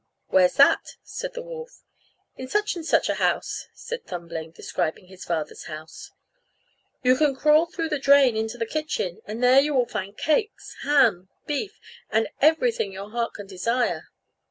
"Where's 0.29 0.55
that?" 0.55 0.95
said 1.03 1.35
the 1.35 1.43
wolf. 1.43 1.83
"In 2.35 2.47
such 2.47 2.75
and 2.75 2.83
such 2.83 3.07
a 3.07 3.13
house," 3.21 3.67
said 3.75 4.03
Thumbling, 4.07 4.49
describing 4.49 5.05
his 5.05 5.23
father's 5.25 5.65
house, 5.65 6.09
"you 7.03 7.15
can 7.15 7.35
crawl 7.35 7.67
through 7.67 7.89
the 7.89 7.99
drain 7.99 8.35
into 8.35 8.57
the 8.57 8.65
kitchen, 8.65 9.21
and 9.27 9.43
there 9.43 9.59
you 9.61 9.75
will 9.75 9.85
find 9.85 10.17
cakes, 10.17 10.75
ham, 10.81 11.29
beef, 11.45 11.79
and 12.09 12.29
everything 12.41 12.91
your 12.91 13.11
heart 13.11 13.35
can 13.35 13.45
desire." 13.45 14.07